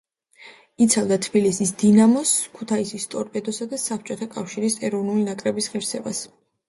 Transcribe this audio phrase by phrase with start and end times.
[0.85, 6.25] იცავდა თბილისის „დინამოს“, ქუთაისის „ტორპედოსა“ და საბჭოთა კავშირის ეროვნული ნაკრების ღირსებას.